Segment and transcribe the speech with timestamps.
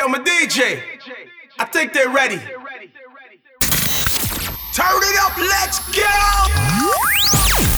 [0.00, 0.80] yo, my DJ.
[1.58, 2.40] I think they're ready.
[4.72, 6.16] Turn it up, let's go!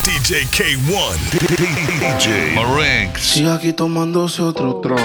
[0.07, 1.15] DJ K1,
[1.99, 3.21] DJ Marinx.
[3.21, 5.01] Sigue aquí tomándose otro troll.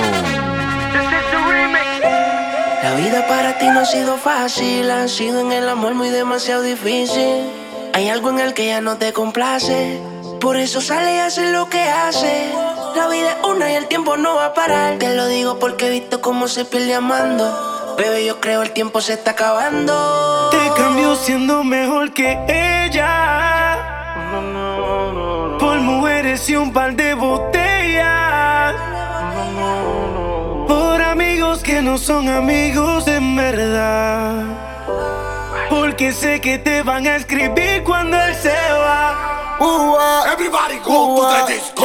[2.82, 6.62] La vida para ti no ha sido fácil, ha sido en el amor muy demasiado
[6.62, 7.50] difícil.
[7.95, 10.00] Hay algo en el que ya no te complace,
[10.41, 12.68] por eso sale y hace lo que hace.
[12.95, 14.98] La vida es una y el tiempo no va a parar.
[14.98, 17.95] Te lo digo porque he visto cómo se pierde amando.
[17.96, 20.50] Bebé, yo creo el tiempo se está acabando.
[20.50, 23.77] Te cambio siendo mejor que ella.
[25.58, 28.75] Por mujeres y un par de botellas.
[30.68, 34.44] Por amigos que no son amigos en verdad.
[35.69, 39.47] Porque sé que te van a escribir cuando él se va.
[39.61, 41.83] Everybody go to the disco.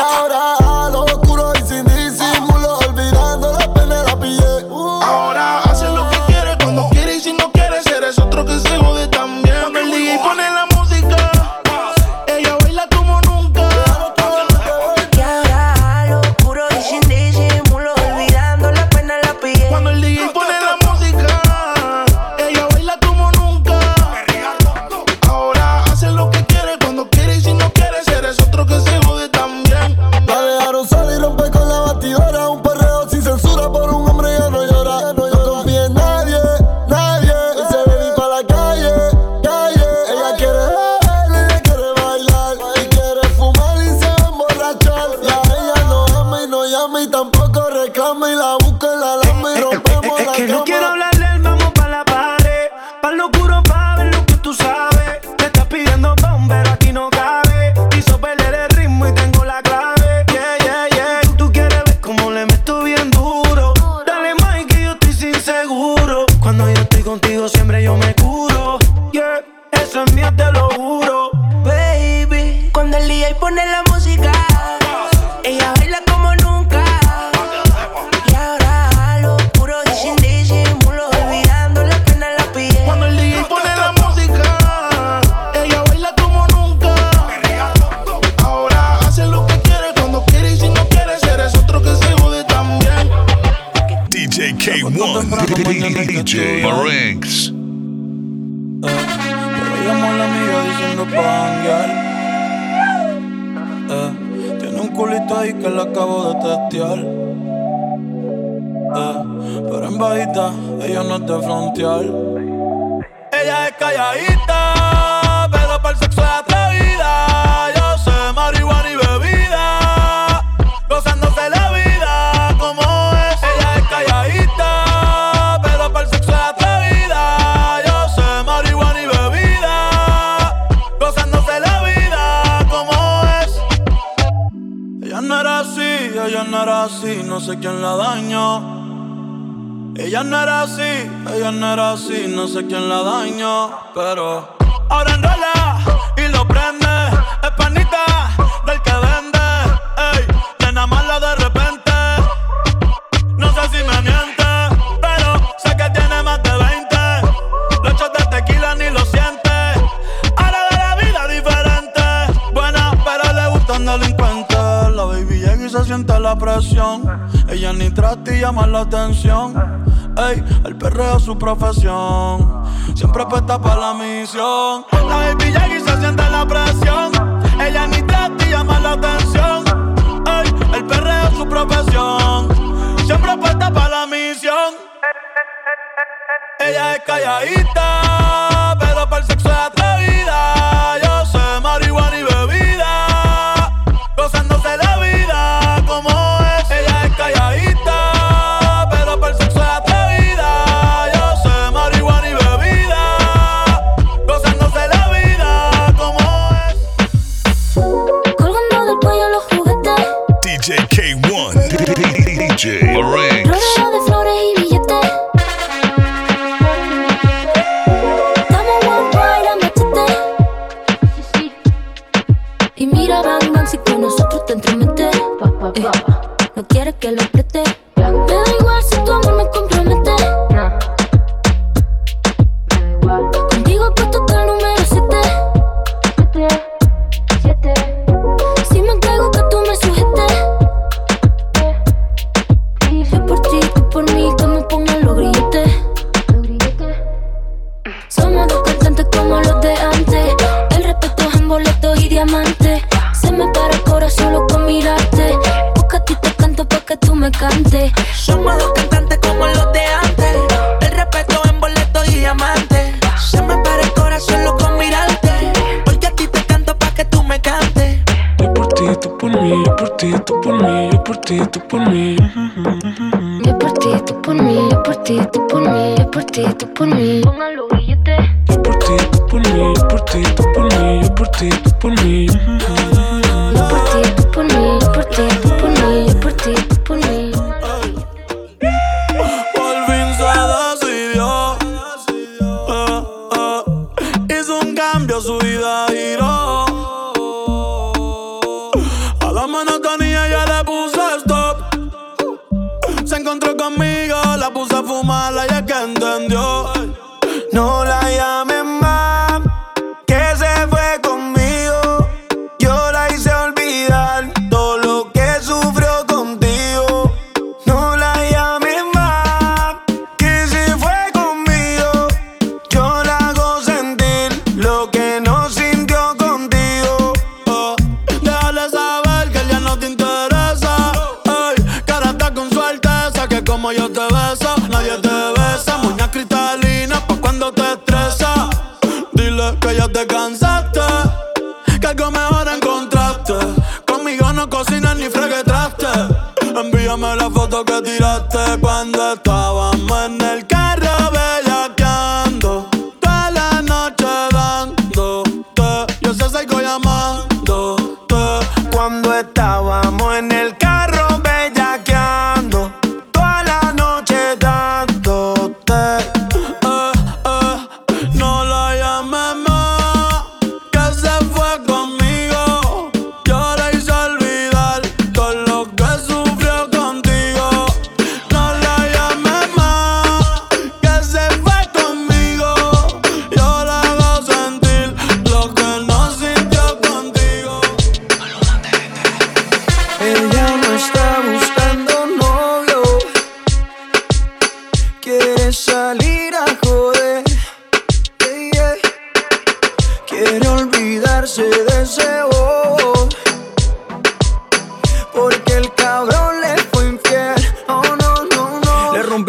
[187.24, 188.03] calladita.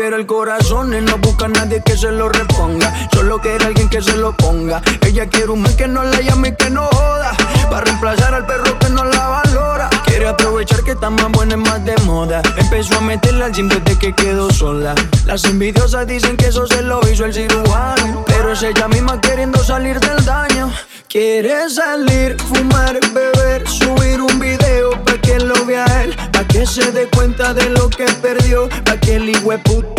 [0.05, 2.93] Rompieron el corazón y no busca a nadie que se lo reponga.
[3.13, 4.83] Solo quiere alguien que se lo ponga.
[5.01, 7.33] Ella quiere un man que no la llame y que no joda.
[7.71, 9.89] Para reemplazar al perro que no la valora.
[10.05, 12.43] Quiere aprovechar que está más buena y más de moda.
[12.57, 14.95] Empezó a meterla al gym desde que quedó sola.
[15.27, 18.25] Las envidiosas dicen que eso se lo hizo el cirujano.
[18.27, 20.71] Pero es ella misma queriendo salir del daño.
[21.09, 26.91] Quiere salir, fumar, beber, subir un video pa' que lo vea él, pa' que se
[26.91, 29.94] dé cuenta de lo que perdió, pa' que el hijueput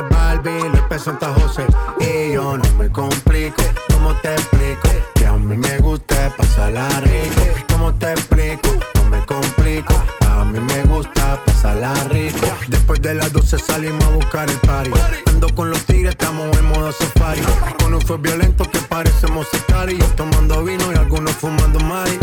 [0.00, 1.66] Barbie, López Santa José.
[2.00, 3.62] Y yo no me complico,
[4.06, 4.88] ¿cómo te explico?
[5.14, 7.42] Que a mí me gusta pasarla rico.
[7.72, 8.68] ¿Cómo te explico?
[8.94, 9.94] No me complico.
[10.28, 12.55] A mí me gusta pasarla rico.
[12.68, 14.90] Después de las 12 salimos a buscar el party.
[15.26, 17.40] Ando con los tigres, estamos en modo safari.
[17.78, 20.04] Con un fue violento que parecemos sicarios.
[20.16, 22.18] Tomando vino y algunos fumando mari.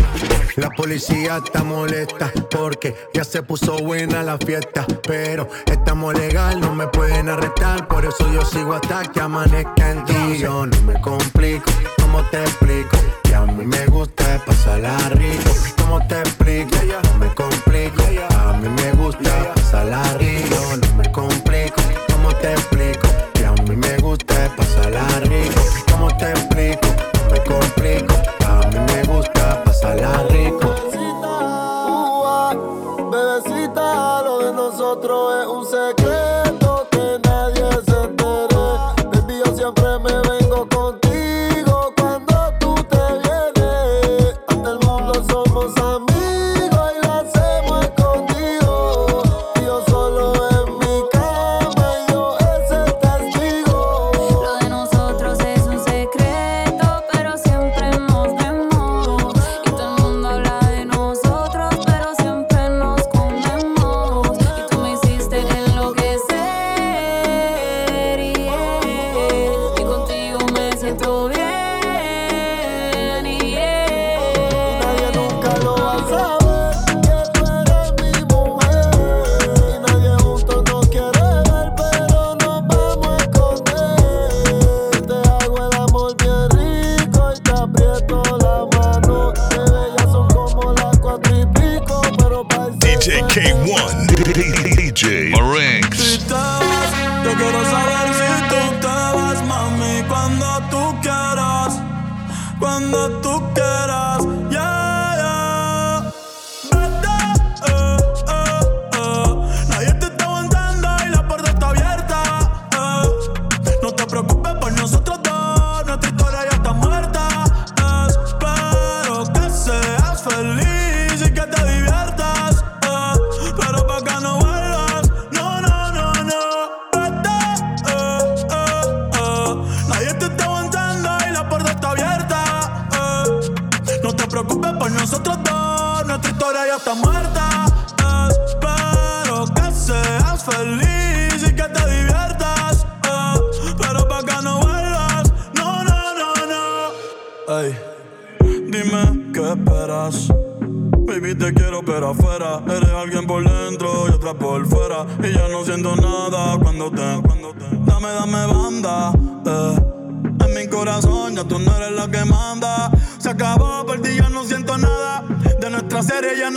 [0.58, 4.86] La policía está molesta porque ya se puso buena la fiesta.
[5.08, 7.88] Pero estamos legal, no me pueden arrestar.
[7.88, 10.38] Por eso yo sigo hasta que amanezca en ti.
[10.40, 11.72] Yo no me complico,
[12.02, 12.98] ¿cómo te explico?
[13.24, 15.52] Que a mí me gusta pasarla rico.
[15.78, 16.76] ¿Cómo te explico?
[17.04, 18.33] No me complico.
[18.64, 20.56] A mí me gusta pasarla rico.
[20.78, 21.82] No me complico.
[22.14, 23.10] ¿Cómo te explico?
[23.34, 25.62] Que a mí me gusta pasarla rico.
[25.92, 26.53] ¿Cómo te explico?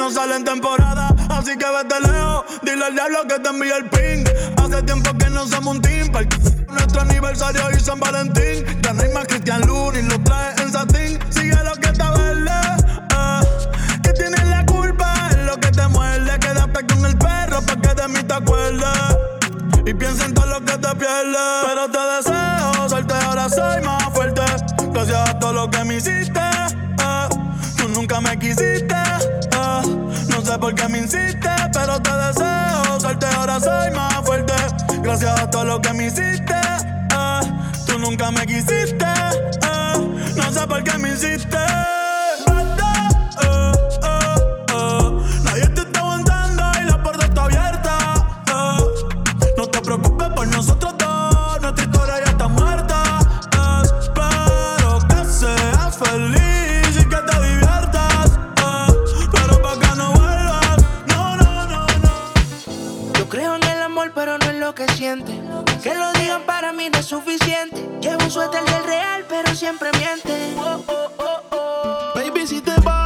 [0.06, 2.44] no sale en temporada, así que vete lejos.
[2.62, 4.25] Dile al diablo que te envíe el ping.
[4.56, 5.95] Hace tiempo que no se monta
[35.50, 36.54] todo lo que me hiciste.
[36.54, 37.40] Eh.
[37.86, 39.98] Tú nunca me quisiste, eh.
[40.36, 41.65] no sé por qué me hiciste.
[64.96, 65.32] siente.
[65.82, 67.76] Que lo digan para mí no es suficiente.
[68.00, 70.54] Llevo un suéter del real, pero siempre miente.
[70.56, 73.05] Oh, oh, oh, Baby, si te vas.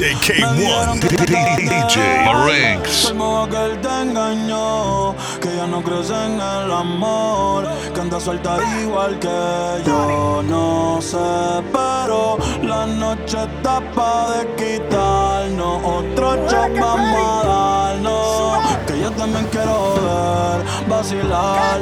[0.00, 3.12] DJ K1, DJ Marinx.
[3.50, 9.18] que él te engañó, que ya no crees en el amor, que anda suelta igual
[9.18, 9.28] que
[9.86, 10.42] yo.
[10.48, 11.18] No sé,
[11.70, 15.82] pero la noche está pa' de quitarnos.
[15.84, 21.78] Otro shot vamos a darnos, que yo también quiero joder, vacilar.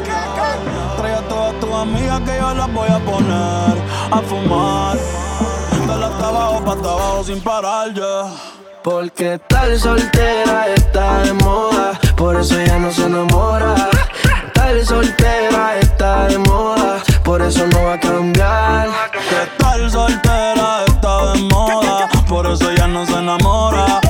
[0.96, 3.78] Trae a todas tus amigas que yo las voy a poner
[4.10, 5.27] a fumar
[5.88, 8.30] dándole abajo, sin parar, yeah.
[8.82, 13.74] Porque tal soltera está de moda, por eso ya no se enamora.
[14.54, 18.88] Tal soltera está de moda, por eso no va a cambiar.
[19.12, 24.00] Que tal soltera está de moda, por eso ya no se enamora.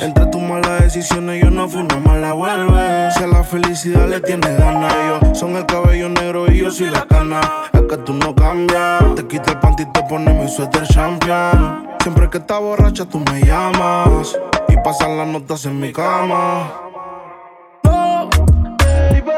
[0.00, 3.10] Entre tus malas decisiones, yo no fui una mala vuelve.
[3.10, 6.90] Si a la felicidad le tienes ganas, ellos son el cabello negro y yo soy
[6.90, 7.40] la cana.
[7.72, 9.14] Es que tú no cambias.
[9.16, 11.88] Te quita el panty y te pone mi suéter champion.
[12.00, 14.38] Siempre que estás borracha, tú me llamas.
[14.68, 16.72] Y pasan las notas en mi cama.
[17.82, 18.30] No,
[18.78, 19.32] baby.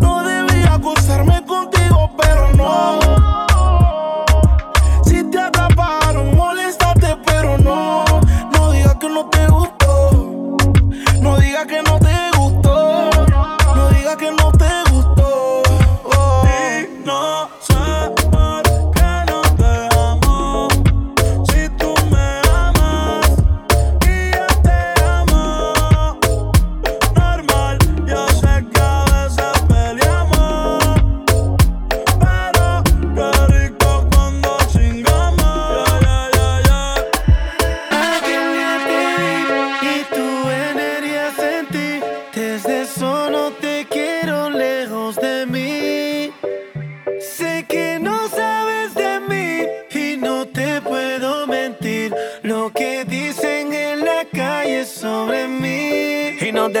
[0.00, 2.99] No debía acusarme contigo, pero no.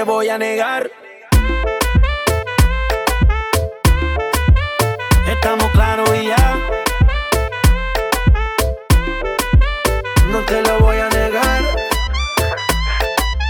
[0.00, 0.90] te voy a negar.
[5.28, 6.56] Estamos claros y ya.
[10.28, 11.62] No te lo voy a negar.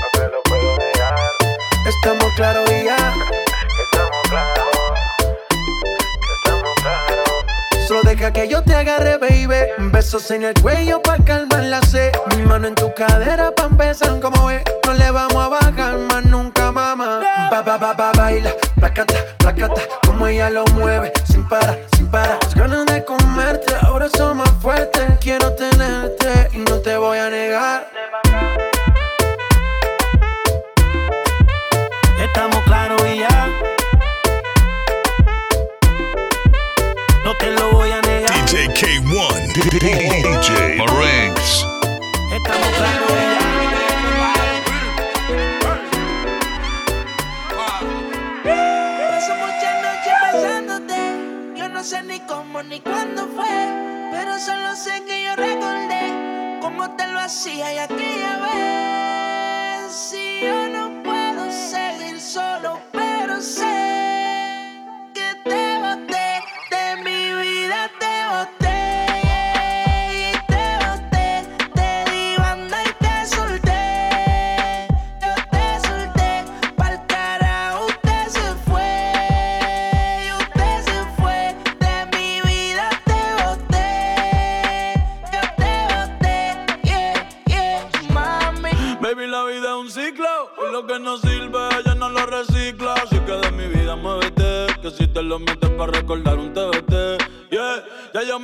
[0.01, 1.15] No te lo puedo negar.
[1.87, 2.97] Estamos claros y ya.
[3.85, 4.99] Estamos claros.
[6.35, 7.87] Estamos claros.
[7.87, 9.69] Solo deja que yo te agarre, baby.
[9.93, 12.11] Besos en el cuello pa' calmar la sed.
[12.35, 14.65] Mi mano en tu cadera pa' empezar como es.
[14.85, 15.30] No le vamos
[17.71, 22.37] ba ba ba baila, placata, placata, como ella lo mueve, sin para, sin para.
[22.43, 25.05] Las ganas de comerte ahora son más fuertes.
[25.21, 27.89] Quiero tenerte y no te voy a negar.
[32.19, 33.49] Estamos claros y ya.
[37.25, 38.33] No te lo voy a negar.
[38.47, 41.67] DJ K1, DJ Marines.
[42.33, 43.30] Estamos claros ya.
[51.91, 53.49] sé ni cómo ni cuándo fue,
[54.13, 59.93] pero solo sé que yo recordé cómo te lo hacía y aquella vez.
[59.93, 60.90] Si yo no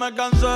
[0.07, 0.56] una canción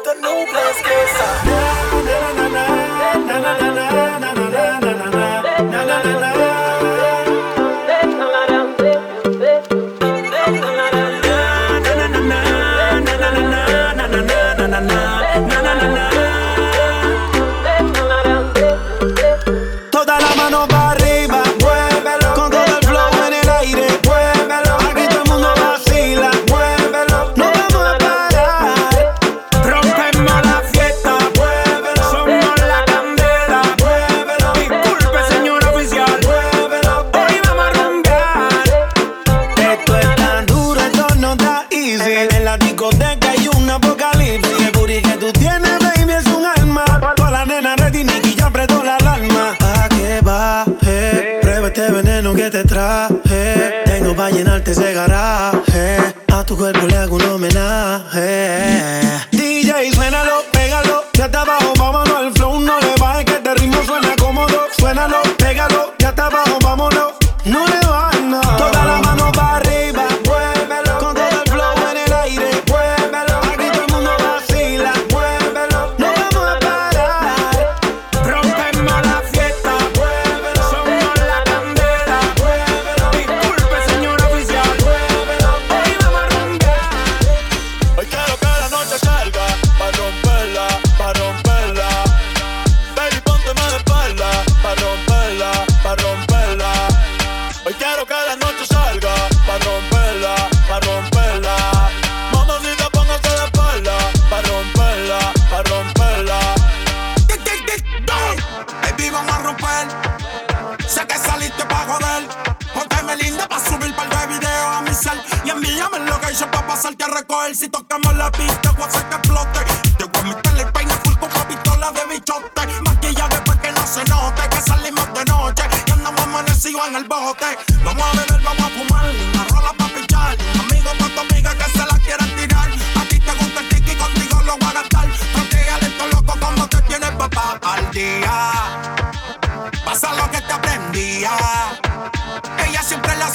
[0.00, 1.18] with a new place, case.
[2.04, 4.09] Na na na na na na na na.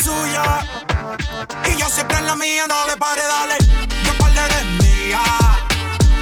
[0.04, 0.44] Suya.
[1.70, 2.66] Y yo siempre en la mía.
[2.68, 3.58] No le pare, dale.
[4.04, 5.22] Yo par de mía.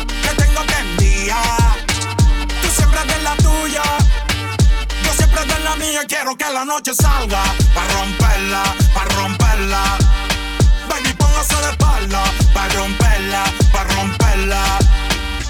[0.07, 1.75] Que tengo enviar.
[2.61, 3.83] Tú siempre de la tuya.
[5.03, 6.01] Yo siempre de la mía.
[6.07, 7.43] Quiero que la noche salga.
[7.73, 9.83] Pa' romperla, pa' romperla.
[10.89, 12.23] Baby, póngase de espalda.
[12.53, 14.63] Pa' romperla, pa' romperla.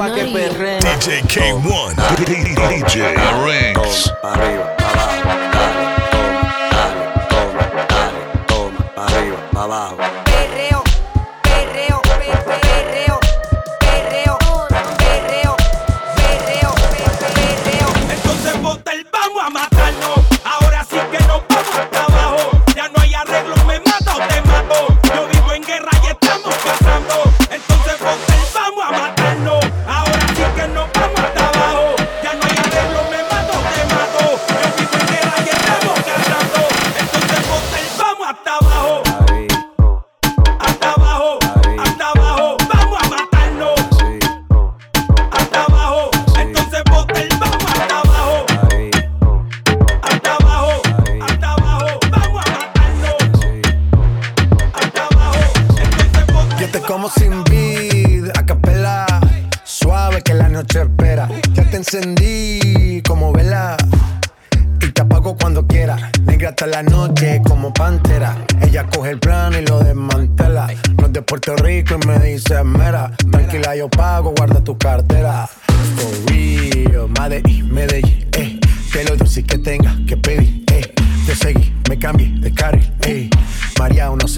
[0.00, 0.80] Pa' que perreen.
[0.80, 4.10] DJ K1, DJ Marinx.
[4.22, 5.84] Arriba, abajo, dale,
[7.28, 9.99] toma, dale, toma, arriba, abajo.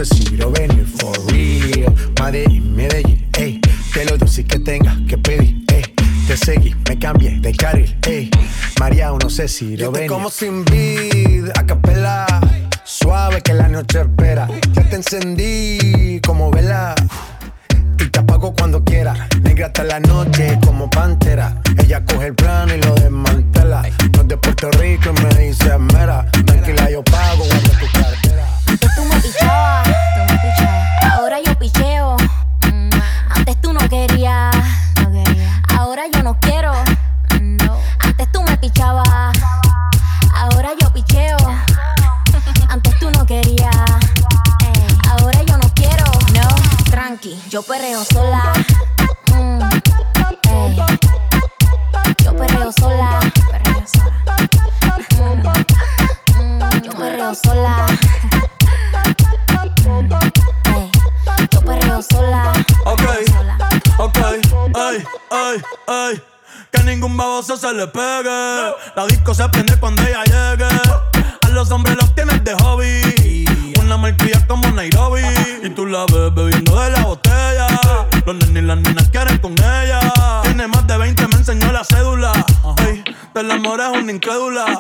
[0.05, 1.95] Si lo venir, for real.
[2.21, 3.61] Medellín, Medellín, eh.
[3.95, 5.83] Te lo dulce que tenga que pedir, eh.
[6.27, 8.29] Te seguí, me cambié de carril, eh.
[8.81, 10.09] María, no sé si lo venir.
[10.09, 12.27] como sin vid, a capela.
[12.85, 14.49] Suave que la noche espera.
[14.73, 16.97] Ya te encendí como vela.
[17.99, 19.29] Y te apago cuando quiera.
[19.41, 21.12] Negra hasta la noche como pantera.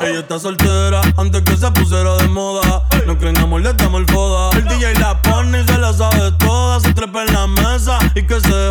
[0.04, 2.82] Ella está soltera antes que se pusiera de moda.
[3.06, 4.50] No creen amor, le damos el foda.
[4.56, 6.80] El DJ la pone y se la sabe toda.
[6.80, 8.70] Se trepa en la mesa y que se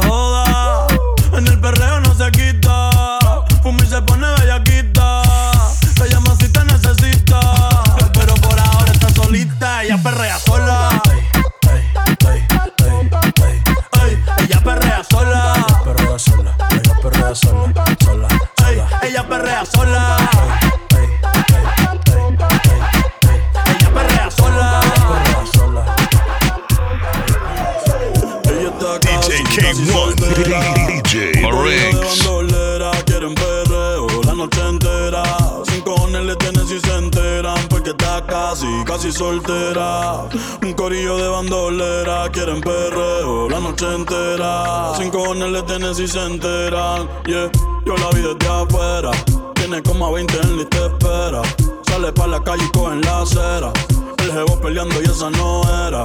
[45.93, 47.51] si se enteran, yeah.
[47.85, 49.11] Yo la vi desde afuera,
[49.55, 51.41] tiene como a 20 en lista espera.
[51.87, 53.73] Sale pa' la calle y cogen la acera.
[54.19, 56.03] El jevo peleando y esa no era.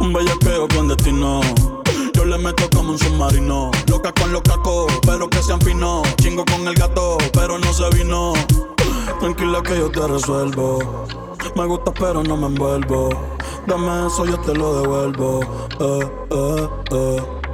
[0.00, 1.40] Un bellaqueo con destino.
[2.14, 3.70] Yo le meto como un submarino.
[3.88, 6.06] Loca con los cacos, pero que sean finos.
[6.16, 8.32] Chingo con el gato, pero no se vino.
[9.20, 11.06] Tranquila que yo te resuelvo.
[11.54, 13.10] Me gusta, pero no me envuelvo.
[13.66, 15.40] Dame eso, yo te lo devuelvo.
[15.80, 17.45] Eh, eh, eh.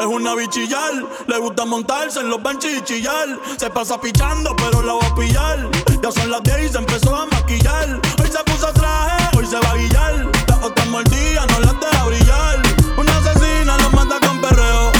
[0.00, 0.94] Es una bichillar,
[1.26, 3.38] le gusta montarse en los benches y chillar.
[3.58, 5.68] Se pasa pichando, pero la va a pillar.
[6.02, 8.00] Ya son las 10 y se empezó a maquillar.
[8.18, 10.26] Hoy se puso traje, hoy se va a guillar.
[10.48, 12.62] Las otras mordidas no las deja brillar.
[12.96, 14.90] Una asesina los mata con perreo.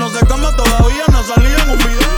[0.00, 2.10] No sé cómo todavía no salía en un video.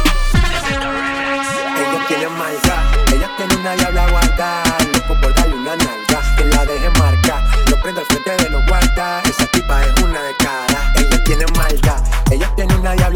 [1.77, 4.63] Ellos tienen maldad, ellas tienen una diabla guarda.
[4.95, 7.45] Loco por darle una nalga, que la deje marca.
[7.69, 10.37] Lo prendo al frente de los guardas, esa tipa es una de
[12.29, 13.08] maldad, ellas tienen una diabla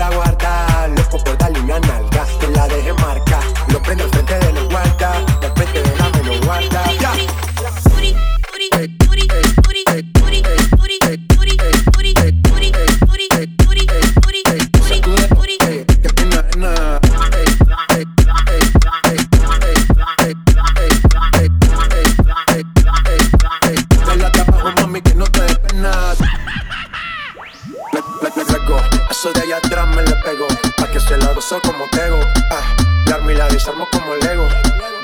[31.43, 32.21] que gozo como tego.
[32.51, 32.77] Ah,
[33.07, 34.47] la y la desarmo como Lego.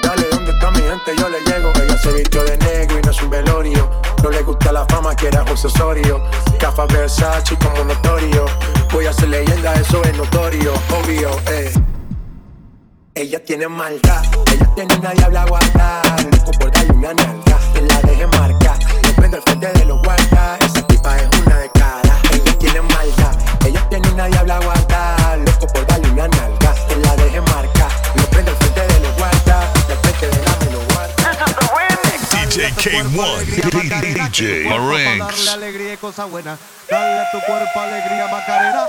[0.02, 1.16] Dale, ¿dónde está mi gente?
[1.16, 1.72] Yo le llego.
[1.82, 3.90] Ella se vistió de negro y no es un velorio.
[4.22, 6.22] No le gusta la fama, quiere José Osorio.
[6.58, 8.46] Cafa Versace como notorio.
[8.92, 10.72] Voy a ser leyenda, eso es notorio.
[11.02, 11.72] Obvio, eh.
[13.14, 14.22] Ella tiene maldad,
[14.52, 16.02] ella tiene una diabla guarda.
[16.30, 18.78] Loco por darle una nalga, que la deje marca.
[19.02, 22.16] Lo prendo al frente de los guardas, esa tipa es una de cara.
[22.32, 24.77] Ella tiene maldad, ella tiene una diabla guarda.
[32.98, 35.48] DJ K1, DJ Darle Marinx.
[35.48, 36.58] alegría y cosas buenas.
[36.90, 38.86] Dale a tu cuerpo alegría, Macarena.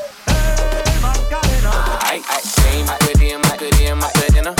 [0.99, 1.99] Macarena.
[2.07, 4.55] Ay, ay, same, my goodie and my goodie and my good dinner.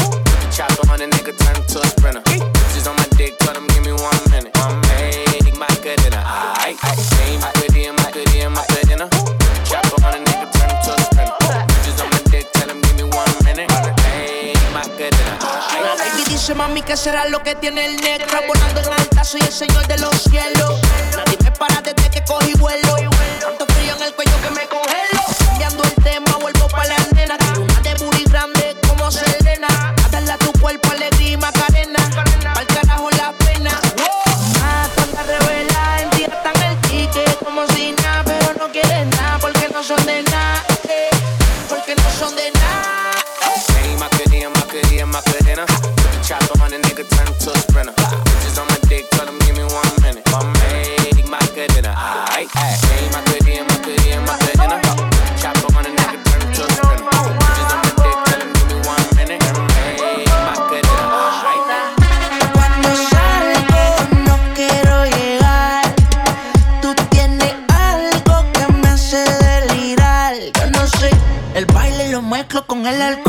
[0.51, 2.21] Chopper on a nigga, turn him to a sprinter.
[2.21, 4.55] Bitches on my dick, tell him give me one minute.
[4.59, 6.21] One minute, my good dinner.
[6.23, 9.09] Ay, ay, same, my goodie and my goodie and my good dinner.
[9.65, 11.33] Chopper on a nigga, turn him to a sprinter.
[11.73, 13.71] Bitches on my dick, tell him give me one minute.
[14.05, 15.37] Hey, my good dinner.
[15.41, 19.41] Ay, La baby dice mami que será lo que tiene el negro Volando en soy
[19.41, 20.81] el señor de los cielos.
[21.15, 22.88] Nadie me para desde que cogí vuelo
[72.89, 73.28] el.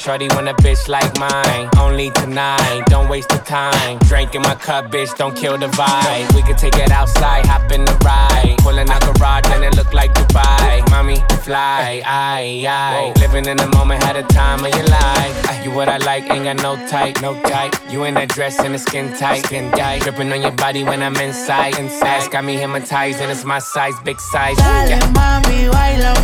[0.00, 1.68] Shorty want a bitch like mine.
[1.78, 3.98] Only tonight, don't waste the time.
[4.08, 6.34] Drink in my cup, bitch, don't kill the vibe.
[6.34, 8.56] We could take it outside, hop in the ride.
[8.60, 10.88] Pulling out garage and it look like Dubai.
[10.88, 15.34] Mommy, fly, I, I, Living in the moment, had a time of your life.
[15.48, 17.74] Ah, you what I like, ain't got no type, no type.
[17.90, 20.00] You in that dress and the skin tight, skin tight.
[20.00, 22.30] Dripping on your body when I'm inside, inside.
[22.30, 24.56] Got me hypnotized and it's my size, big size.
[24.56, 25.00] Dale, yeah.
[25.12, 26.14] mami, baila.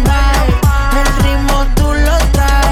[0.96, 2.66] El ritmo tú lo traes.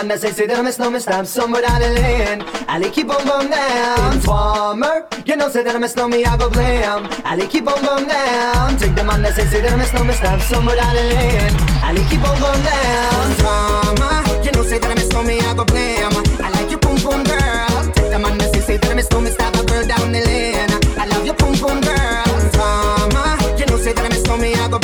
[0.00, 2.42] I'm ses edemez no mestam somewhere down the lane.
[2.70, 4.14] Ali keep on bum down.
[4.14, 8.08] Informer You know say that I'm a snowman I go blame Ali keep on bum
[8.08, 8.78] down.
[8.78, 11.54] Take the man that says edemez no mestam somewhere down the lane.
[11.84, 13.26] Ali keep on bum down.
[13.44, 16.96] Drama You know say that I'm a snowman I go blame I like your pum
[16.96, 17.92] pum girl.
[17.92, 19.54] Take the man that says that I'm a snowman Stop.
[19.60, 20.72] A girl down the lane.
[20.96, 22.40] I love your pum pum girl.
[22.56, 24.79] Drama You know say that I'm a snowman I go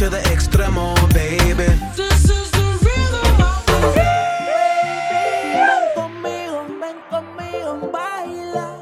[0.00, 1.66] Noche de extremo, baby.
[1.94, 3.72] This is the rhythm of the
[5.52, 8.78] Ven conmigo, ven conmigo, baila.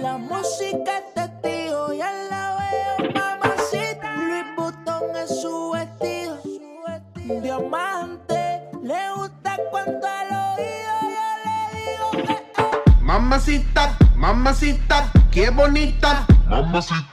[0.00, 4.14] La música es testigo, ya la veo, mamacita.
[4.18, 6.40] Luis Butón es su vestido.
[6.40, 7.40] su vestido.
[7.40, 12.30] Diamante, le gusta cuando al oído yo le digo.
[12.30, 13.00] Eh, eh.
[13.00, 16.24] Mamacita, mamacita, qué bonita.
[16.48, 17.11] Mamacita.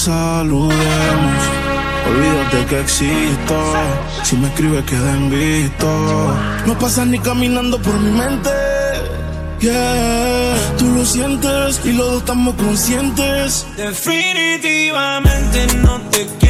[0.00, 1.42] saludemos.
[2.08, 3.56] Olvídate que existo.
[4.24, 5.88] Si me escribes, queden visto.
[6.66, 8.50] No pasas ni caminando por mi mente.
[9.60, 13.66] Yeah, tú lo sientes y los dos estamos conscientes.
[13.76, 16.49] Definitivamente no te quiero.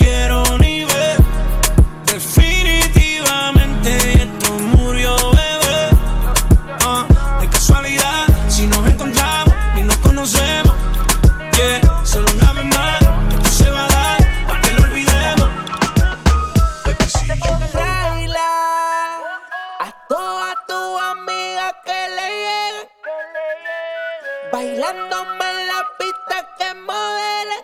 [24.81, 27.55] Bailándome la pista que modele.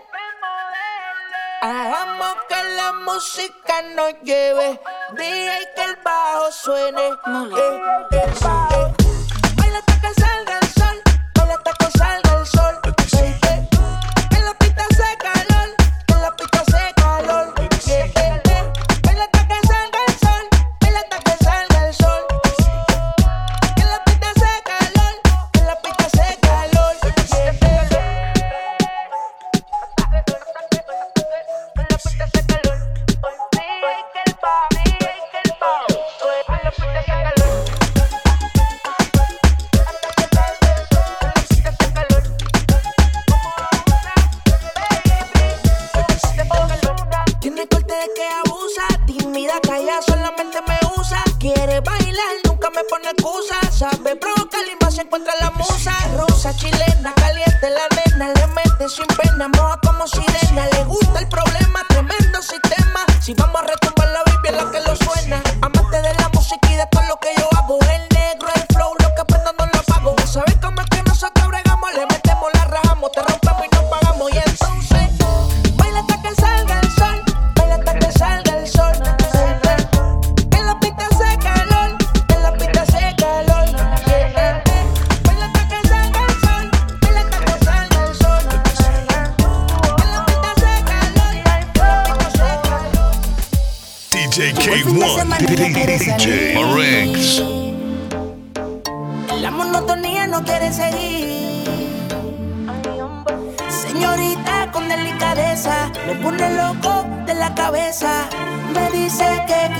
[1.62, 4.80] Hagamos que la música nos lleve.
[5.14, 7.08] Dije que el bajo suene.
[7.08, 8.97] Eh, el.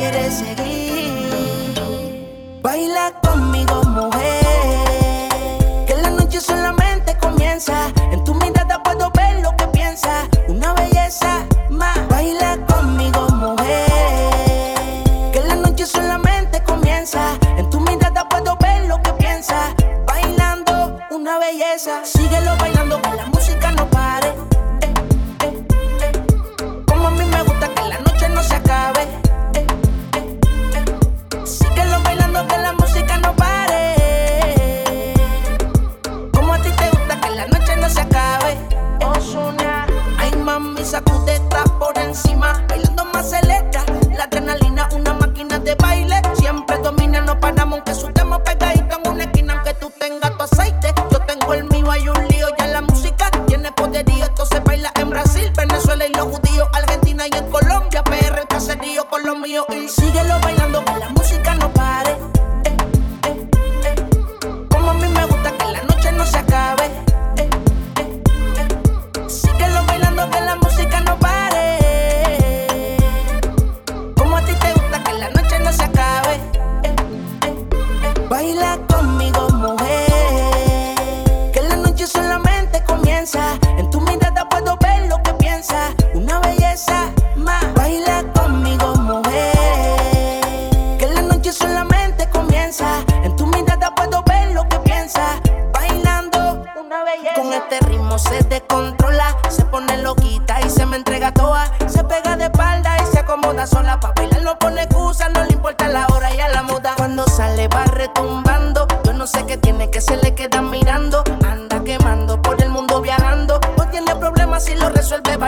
[0.10, 1.74] quiere seguir.
[2.62, 5.30] Baila conmigo, mujer.
[5.86, 7.92] Que la noche solamente comienza.
[8.12, 10.28] En tu mirada puedo ver lo que piensas.
[10.48, 11.98] Una belleza más.
[12.10, 14.72] Baila conmigo, mujer.
[15.34, 17.38] Que la noche solamente comienza.
[17.58, 19.74] En tu mirada puedo ver lo que piensas.
[20.06, 22.02] Bailando una belleza.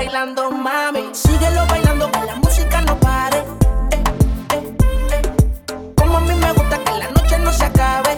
[0.10, 1.10] bailando, mami.
[1.14, 3.44] Síguelo bailando, que la música no pare.
[5.96, 8.18] Como a mí me gusta que la noche no se acabe.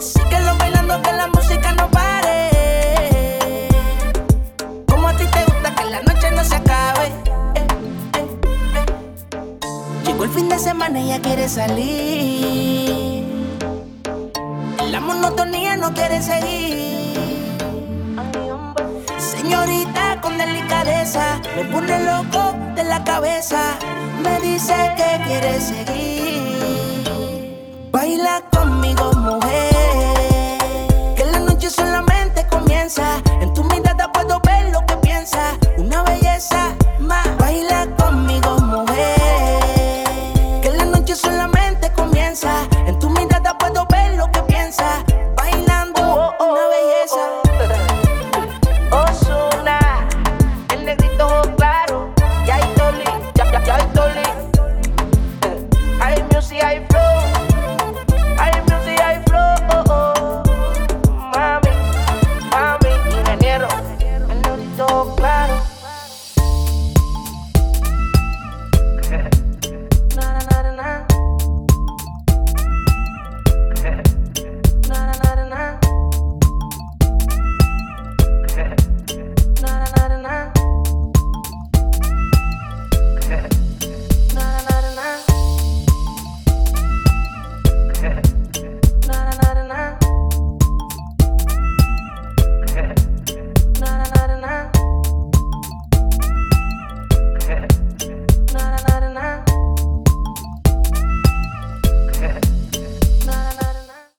[0.00, 2.50] Síguelo bailando, que la música no pare.
[4.88, 7.12] Como a ti te gusta que la noche no se acabe.
[10.04, 12.03] Llegó el fin de semana y ya quiere salir
[23.04, 23.78] cabeza.
[24.22, 26.33] Me dice que quiere seguir.